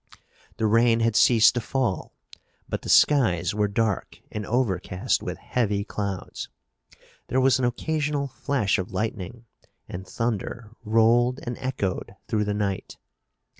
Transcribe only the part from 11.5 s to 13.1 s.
echoed through the night.